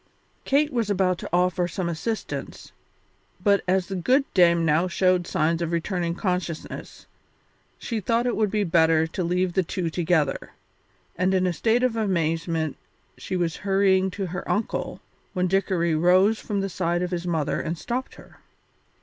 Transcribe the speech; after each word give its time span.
Kate 0.45 0.73
was 0.73 0.89
about 0.89 1.19
to 1.19 1.29
offer 1.31 1.67
some 1.67 1.87
assistance, 1.87 2.71
but 3.39 3.61
as 3.67 3.85
the 3.85 3.95
good 3.95 4.25
Dame 4.33 4.65
now 4.65 4.87
showed 4.87 5.27
signs 5.27 5.61
of 5.61 5.71
returning 5.71 6.15
consciousness, 6.15 7.05
she 7.77 7.99
thought 7.99 8.25
it 8.25 8.35
would 8.35 8.49
be 8.49 8.63
better 8.63 9.05
to 9.05 9.23
leave 9.23 9.53
the 9.53 9.61
two 9.61 9.91
together, 9.91 10.53
and 11.15 11.35
in 11.35 11.45
a 11.45 11.53
state 11.53 11.83
of 11.83 11.95
amazement 11.95 12.77
she 13.15 13.37
was 13.37 13.57
hurrying 13.57 14.09
to 14.09 14.25
her 14.25 14.49
uncle 14.49 14.99
when 15.33 15.45
Dickory 15.45 15.93
rose 15.93 16.39
from 16.39 16.61
the 16.61 16.67
side 16.69 17.03
of 17.03 17.11
his 17.11 17.27
mother 17.27 17.61
and 17.61 17.77
stopped 17.77 18.15
her. 18.15 18.39